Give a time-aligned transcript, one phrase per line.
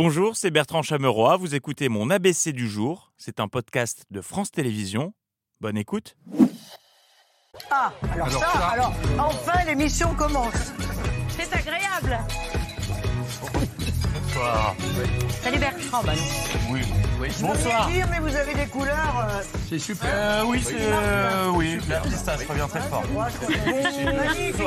[0.00, 1.36] Bonjour, c'est Bertrand Chameroy.
[1.38, 3.10] Vous écoutez mon ABC du jour.
[3.16, 5.12] C'est un podcast de France Télévisions.
[5.60, 6.16] Bonne écoute.
[7.68, 10.72] Ah, alors, ça, alors enfin l'émission commence.
[11.30, 12.16] C'est agréable.
[14.38, 14.76] Bonsoir.
[15.42, 16.02] Salut Bertrand.
[16.04, 16.72] bah non.
[16.72, 16.82] Oui.
[17.28, 19.26] Je veux rien dire, mais vous avez des couleurs.
[19.28, 20.08] euh, C'est super.
[20.12, 20.76] Euh, oui, c'est.
[20.78, 23.02] euh, oui, la pistache revient très fort.
[23.12, 24.64] moi, je magnifique.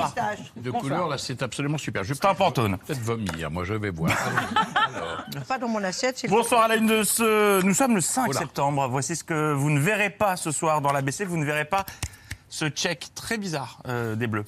[0.58, 2.04] De couleur, là, c'est absolument super.
[2.04, 2.78] Je vais pantone.
[2.80, 4.12] peut-être vomir, moi, je vais voir.
[5.48, 7.62] Pas dans mon assiette, c'est Bonsoir à la une de ce.
[7.62, 8.40] Nous sommes le 5 Oula.
[8.40, 8.90] septembre.
[8.90, 11.24] Voici ce que vous ne verrez pas ce soir dans l'ABC.
[11.24, 11.86] Vous ne verrez pas
[12.50, 14.44] ce check très bizarre euh, des Bleus.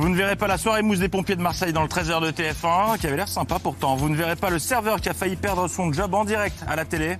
[0.00, 2.30] Vous ne verrez pas la soirée mousse des pompiers de Marseille dans le 13h de
[2.30, 3.96] TF1, qui avait l'air sympa pourtant.
[3.96, 6.74] Vous ne verrez pas le serveur qui a failli perdre son job en direct à
[6.74, 7.18] la télé.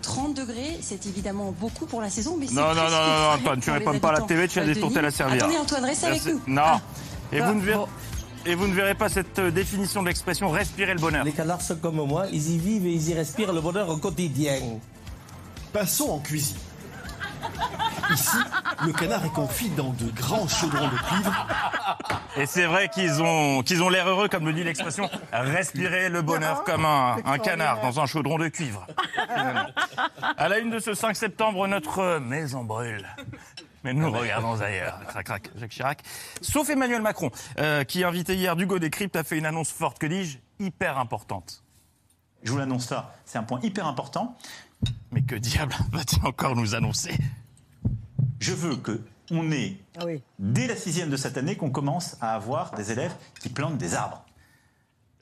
[0.00, 3.60] 30 degrés, c'est évidemment beaucoup pour la saison, mais c'est Non, non, non, non, Antoine,
[3.60, 5.36] tu réponds pas à la TV, tu as des de tourtelles à servir.
[5.36, 6.40] Attendez, Antoine, reste avec nous.
[6.46, 6.62] Non.
[6.64, 6.80] Ah.
[7.30, 7.76] Et, vous ne verrez...
[7.76, 7.88] bon.
[8.46, 11.26] Et vous ne verrez pas cette euh, définition de l'expression respirer le bonheur.
[11.26, 13.98] Les canards sont comme moi, ils y vivent et ils y respirent le bonheur au
[13.98, 14.54] quotidien.
[15.74, 16.56] Passons en cuisine.
[18.12, 18.36] Ici,
[18.84, 21.46] le canard est confit dans de grands chaudrons de cuivre.
[22.36, 26.22] Et c'est vrai qu'ils ont, qu'ils ont l'air heureux, comme le dit l'expression, respirer le
[26.22, 28.86] bonheur comme un, un canard dans un chaudron de cuivre.
[30.36, 33.06] À la une de ce 5 septembre, notre maison brûle.
[33.84, 34.98] Mais nous regardons ailleurs.
[35.08, 36.02] Crac, crac, Jacques Chirac.
[36.40, 40.06] Sauf Emmanuel Macron, euh, qui, invité hier d'Hugo Décrypte, a fait une annonce forte, que
[40.06, 41.62] dis-je, hyper importante.
[42.42, 44.36] Je vous l'annonce là, c'est un point hyper important.
[45.12, 47.14] Mais que diable va-t-il encore nous annoncer?
[48.40, 50.20] Je veux que on ait, Ah oui.
[50.38, 53.94] dès la sixième de cette année, qu'on commence à avoir des élèves qui plantent des
[53.94, 54.22] arbres.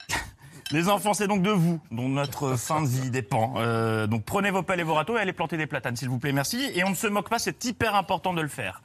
[0.71, 3.53] Les enfants, c'est donc de vous dont notre fin de vie dépend.
[3.57, 6.19] Euh, donc prenez vos pelles et vos râteaux et allez planter des platanes, s'il vous
[6.19, 6.69] plaît, merci.
[6.73, 8.81] Et on ne se moque pas, c'est hyper important de le faire.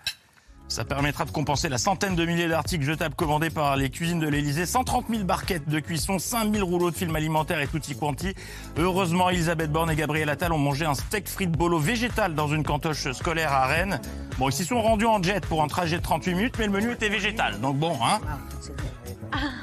[0.69, 4.29] Ça permettra de compenser la centaine de milliers d'articles jetables commandés par les cuisines de
[4.29, 8.35] l'Elysée, 130 000 barquettes de cuisson, 5 000 rouleaux de film alimentaire et tutti quanti.
[8.77, 12.65] Heureusement, Elisabeth Borne et Gabriel Attal ont mangé un steak frites bolo végétal dans une
[12.65, 13.99] cantoche scolaire à Rennes.
[14.39, 16.73] Bon, ils s'y sont rendus en jet pour un trajet de 38 minutes, mais le
[16.73, 17.59] menu était végétal.
[17.61, 18.21] Donc bon, hein.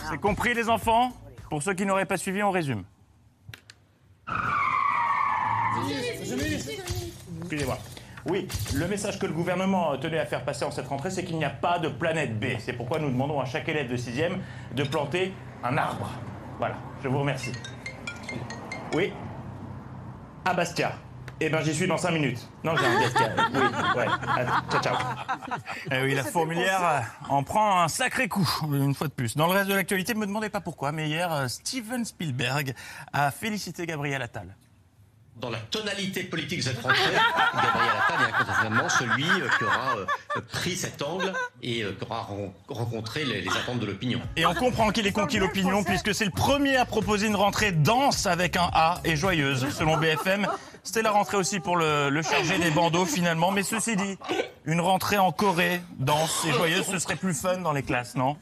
[0.09, 1.13] C'est compris les enfants?
[1.50, 2.84] Pour ceux qui n'auraient pas suivi, on résume.
[7.41, 7.78] Excusez-moi.
[8.28, 11.38] Oui, le message que le gouvernement tenait à faire passer en cette rentrée, c'est qu'il
[11.38, 12.46] n'y a pas de planète B.
[12.58, 14.38] C'est pourquoi nous demandons à chaque élève de 6e
[14.74, 15.31] de planter
[15.63, 16.09] un arbre.
[16.58, 17.52] Voilà, je vous remercie.
[18.96, 19.14] Oui
[20.44, 20.94] À Bastia.
[21.40, 22.50] Eh ben, j'y suis dans 5 minutes.
[22.64, 23.30] Non, j'ai un Bastia.
[23.53, 23.59] Oui,
[23.97, 24.06] ouais.
[24.08, 24.96] Ah, Ciao, ciao.
[25.91, 27.00] Eh oui, la fourmilière euh,
[27.30, 29.35] en prend un sacré coup, une fois de plus.
[29.35, 32.74] Dans le reste de l'actualité, ne me demandez pas pourquoi, mais hier, euh, Steven Spielberg
[33.14, 34.56] a félicité Gabriel Attal.
[35.35, 36.96] Dans la tonalité politique de cette rentrée,
[37.53, 40.06] Gabriel Attal est incontestablement celui euh, qui aura euh,
[40.53, 44.22] pris cet angle et euh, qui aura ren- rencontré les, les attentes de l'opinion.
[44.38, 47.73] Et on comprend qu'il est conquis l'opinion puisque c'est le premier à proposer une rentrée
[47.73, 50.47] dense avec un A et joyeuse, selon BFM.
[50.84, 54.17] C'était la rentrée aussi pour le, le chargé des bandeaux finalement, mais ceci dit,
[54.66, 58.38] une rentrée en Corée, dense et joyeuse, ce serait plus fun dans les classes, non?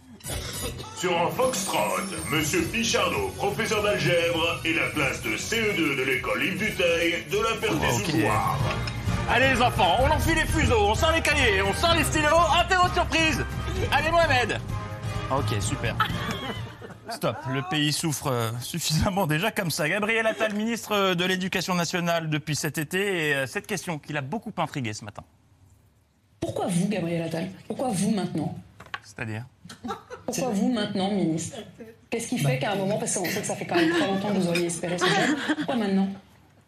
[0.95, 2.01] Sur un Foxtrot,
[2.31, 7.55] Monsieur Pichardot, professeur d'algèbre, et la classe de CE2 de l'école Yves Duteil de la
[7.55, 8.59] Ferté-sous-Loire.
[9.29, 12.27] Allez les enfants, on enfile les fuseaux, on sort les cahiers, on sort les stylos,
[12.27, 13.45] de surprise
[13.91, 14.59] Allez Mohamed
[15.31, 15.95] Ok, super.
[17.09, 19.87] Stop, le pays souffre euh, suffisamment déjà comme ça.
[19.89, 24.21] Gabriel Attal, ministre de l'Éducation nationale depuis cet été, et euh, cette question qui l'a
[24.21, 25.23] beaucoup intrigué ce matin.
[26.39, 27.49] Pourquoi vous, Gabriel Attal?
[27.67, 28.55] Pourquoi vous maintenant?
[29.03, 29.45] C'est-à-dire
[30.25, 31.57] Pourquoi vous maintenant, ministre
[32.09, 34.07] Qu'est-ce qui fait qu'à un moment, parce qu'on sait que ça fait quand même très
[34.07, 36.07] longtemps que vous auriez espéré ce job, pourquoi maintenant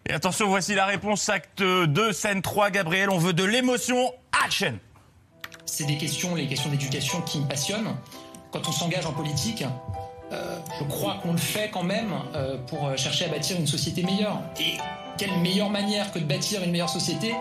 [0.10, 4.12] Et attention, voici la réponse, acte 2, scène 3, Gabriel, on veut de l'émotion,
[4.44, 4.80] action
[5.66, 7.96] C'est des questions, les questions d'éducation qui me passionnent.
[8.52, 9.64] Quand on s'engage en politique,
[10.32, 14.02] euh, je crois qu'on le fait quand même euh, pour chercher à bâtir une société
[14.02, 14.42] meilleure.
[14.60, 14.78] Et
[15.18, 17.36] quelle meilleure manière que de bâtir une meilleure société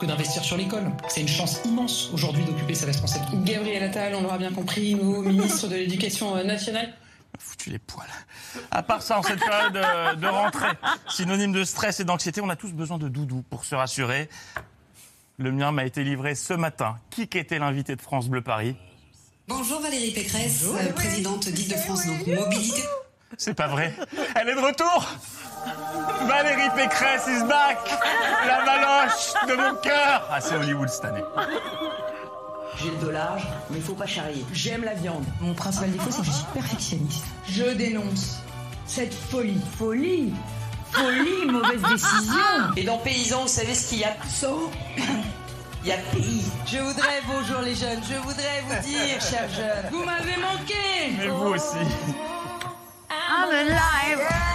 [0.00, 3.52] que d'investir sur l'école C'est une chance immense aujourd'hui d'occuper ses responsabilités.
[3.52, 6.94] Gabriel Attal, on l'aura bien compris, nouveau ministre de l'Éducation euh, nationale.
[7.38, 8.08] Foutu les poils.
[8.70, 10.66] À part ça, en cette période euh, de rentrée,
[11.08, 14.28] synonyme de stress et d'anxiété, on a tous besoin de doudou pour se rassurer.
[15.38, 16.98] Le mien m'a été livré ce matin.
[17.10, 18.76] Qui qu'était l'invité de France Bleu Paris?
[19.48, 22.82] Bonjour Valérie Pécresse, euh, présidente d'Île-de-France, donc mobilité.
[23.36, 23.94] C'est pas vrai.
[24.34, 25.08] Elle est de retour
[26.26, 27.78] Valérie Pécresse is back
[28.46, 31.24] La maloche de mon cœur Ah, c'est Hollywood cette année.
[32.76, 34.44] J'ai le dos large, mais il faut pas charrier.
[34.52, 35.24] J'aime la viande.
[35.40, 37.24] Mon principal défaut, c'est que je suis perfectionniste.
[37.48, 38.38] Je dénonce
[38.86, 39.60] cette folie.
[39.78, 40.32] Folie
[40.92, 42.40] Folie, mauvaise décision.
[42.76, 44.14] Et dans Paysan, vous savez ce qu'il y a?
[44.28, 44.48] 100
[45.84, 46.44] Il y a pays.
[46.66, 51.14] Je voudrais, bonjour les jeunes, je voudrais vous dire, chers jeunes, vous m'avez manqué.
[51.18, 51.76] Mais vous aussi.
[53.10, 54.49] I'm alive.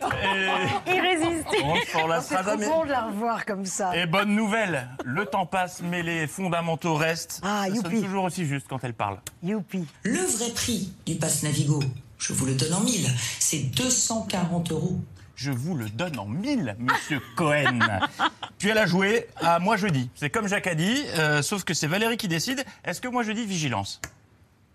[0.00, 1.64] C'est Et- Irrésistible.
[1.64, 2.66] On trop jamais.
[2.66, 3.96] bon de la revoir comme ça.
[3.96, 7.40] Et bonne nouvelle, le temps passe, mais les fondamentaux restent.
[7.42, 8.02] Ah, Ça sonne youpi.
[8.02, 9.18] toujours aussi juste quand elle parle.
[9.42, 9.84] Youpi.
[10.02, 11.80] Le vrai prix du pass Navigo,
[12.18, 13.08] je vous le donne en mille,
[13.38, 14.98] c'est 240 euros.
[15.34, 17.78] Je vous le donne en mille, monsieur Cohen.
[18.58, 20.08] Puis elle a joué à moi jeudi.
[20.14, 22.64] C'est comme Jacques a dit, euh, sauf que c'est Valérie qui décide.
[22.84, 24.00] Est-ce que moi je dis vigilance?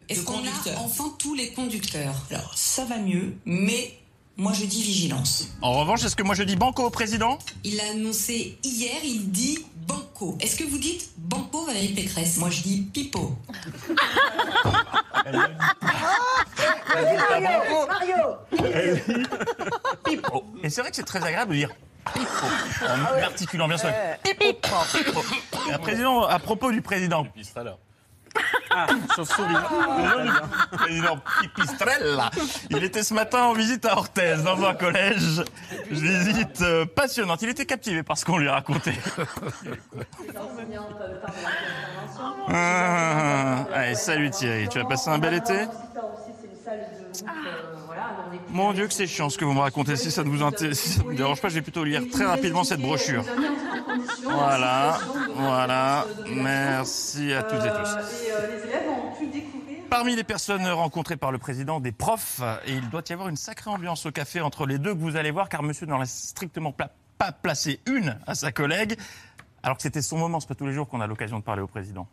[0.10, 2.16] Est-ce qu'on a enfin tous les conducteurs?
[2.32, 3.98] Alors, ça va mieux, mais
[4.38, 5.50] moi je dis vigilance.
[5.62, 7.40] En revanche, est-ce que moi je dis banco au président?
[7.64, 10.38] Il a annoncé hier, il dit banco.
[10.40, 12.38] Est-ce que vous dites banco Valérie Pécresse?
[12.38, 13.36] Moi je dis pipeau.
[16.96, 18.18] Mario, Mario.
[20.06, 20.46] Pipo.
[20.64, 21.70] Et c'est vrai que c'est très agréable de dire
[22.14, 22.46] pipo,
[22.86, 23.90] en articulant bien sûr.
[24.24, 24.46] Pipo,
[24.94, 25.22] pipo.
[25.70, 27.28] Et un président, à propos du président.
[27.56, 27.64] Ah,
[31.42, 32.30] Pipistrella.
[32.70, 35.44] Il était ce matin en visite à Orthez, dans un collège.
[35.90, 37.42] Visite euh, passionnante.
[37.42, 38.98] Il était captivé par ce qu'on lui racontait.
[42.50, 43.66] Ah,
[43.96, 44.68] salut Thierry.
[44.70, 45.68] Tu as passé un bel été?
[48.50, 49.96] Mon Dieu que c'est chiant ce que vous me racontez.
[49.96, 50.38] Si ça ne vous,
[50.74, 53.24] si ça ne vous dérange pas, je vais plutôt lire très rapidement cette brochure.
[54.24, 54.98] Voilà,
[55.36, 56.06] voilà.
[56.30, 57.98] Merci à toutes et tous.
[59.90, 63.38] Parmi les personnes rencontrées par le président, des profs, et il doit y avoir une
[63.38, 66.06] sacrée ambiance au café entre les deux que vous allez voir, car monsieur n'en a
[66.06, 68.98] strictement pla- pas placé une à sa collègue,
[69.64, 71.62] alors que c'était son moment, c'est pas tous les jours qu'on a l'occasion de parler
[71.62, 72.06] au président.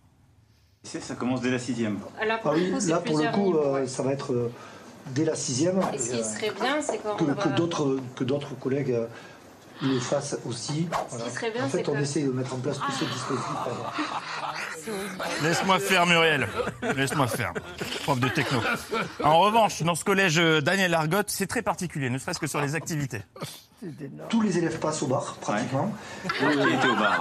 [0.85, 1.99] Ça commence dès la sixième.
[2.21, 4.53] Alors, Ah oui, là pour le coup, euh, ça va être euh,
[5.09, 5.81] dès la sixième.
[5.95, 8.97] Et ce euh, qui serait bien, c'est qu'on que, va- que d'autres que d'autres collègues
[9.83, 10.89] euh, le fassent aussi.
[11.11, 11.31] Voilà.
[11.31, 13.49] serait bien, en fait, c'est on que- essaie de mettre en place tous ces dispositifs.
[15.43, 16.47] Laisse-moi faire, Muriel.
[16.97, 17.53] Laisse-moi faire.
[18.05, 18.61] Prof de techno.
[19.23, 22.61] En revanche, dans ce collège euh, Daniel Argotte, c'est très particulier, ne serait-ce que sur
[22.61, 23.23] les activités.
[24.31, 25.93] Tous les élèves passent au bar, pratiquement.
[26.23, 26.45] Qui
[26.75, 27.21] était au bar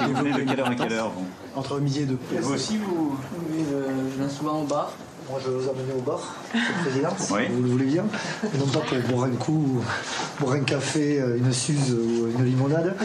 [0.00, 1.26] vous venez de quelle heure à quelle heure vous?
[1.54, 2.18] Entre midi et deux.
[2.34, 3.18] Et vous aussi vous
[3.50, 4.90] Oui, je viens souvent au bar.
[5.30, 6.20] Moi, je vais vous amener au bar,
[6.54, 7.42] Monsieur le Président, si Oui.
[7.50, 8.06] vous le voulez bien.
[8.54, 9.84] Et non pas pour boire un coup, ou
[10.40, 12.96] boire un café, euh, une suze ou une limonade,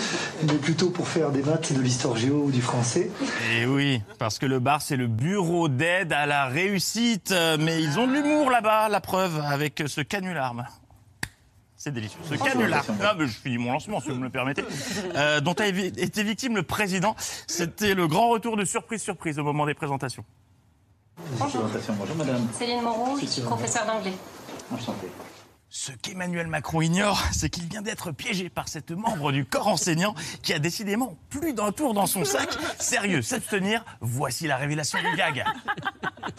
[0.43, 3.11] mais plutôt pour faire des maths, de l'histoire géo ou du français.
[3.51, 7.33] Et oui, parce que le bar, c'est le bureau d'aide à la réussite.
[7.59, 10.53] Mais ils ont de l'humour là-bas, la preuve, avec ce canular.
[11.75, 12.19] C'est délicieux.
[12.23, 12.85] Ce canular.
[13.01, 14.63] Ah, mais je finis mon lancement, si vous me le permettez.
[15.15, 17.17] Euh, dont a été victime le président.
[17.47, 20.23] C'était le grand retour de surprise-surprise au moment des présentations.
[21.17, 22.47] Bonjour madame.
[22.53, 24.13] Céline Moreau, je suis professeure d'anglais.
[24.71, 25.07] Enchanté.
[25.75, 30.13] Ce qu'Emmanuel Macron ignore, c'est qu'il vient d'être piégé par cette membre du corps enseignant
[30.43, 32.47] qui a décidément plus d'un tour dans son sac.
[32.79, 35.43] Sérieux, s'abstenir, voici la révélation du gag.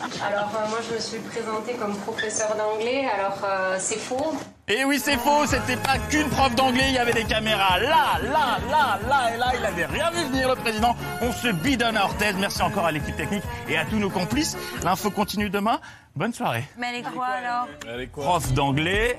[0.01, 3.07] Alors, euh, moi, je me suis présentée comme professeure d'anglais.
[3.17, 4.35] Alors, euh, c'est faux.
[4.67, 7.79] Et Eh oui, c'est faux, c'était pas qu'une prof d'anglais, il y avait des caméras
[7.81, 10.97] là, là, là, là et là, il avait rien vu venir le président.
[11.21, 14.57] On se bidonne à Orthez, merci encore à l'équipe technique et à tous nos complices.
[14.83, 15.81] L'info continue demain,
[16.17, 16.65] bonne soirée.
[16.79, 17.69] Mais elle est quoi alors
[18.13, 19.19] Prof d'anglais,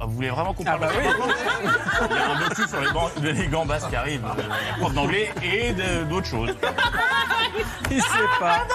[0.00, 0.92] Ah, vous voulez vraiment qu'on parle de ça?
[2.10, 5.32] Il y a un docu sur les, ban- les gambas qui arrivent, euh, prof d'anglais
[5.42, 5.72] et
[6.04, 6.54] d'autres choses.
[7.90, 8.58] Il sait pas.
[8.58, 8.74] Pardon,